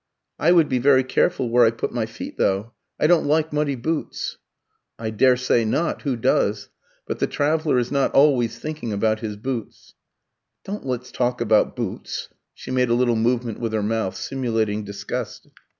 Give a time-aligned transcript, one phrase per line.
[0.39, 2.73] "I would be very careful where I put my feet, though.
[2.99, 4.37] I don't like muddy boots."
[4.97, 6.69] "I daresay not; who does?
[7.05, 9.93] But the traveller is not always thinking about his boots."
[10.65, 15.47] "Don't let's talk about boots." She made a little movement with her mouth, simulating disgust.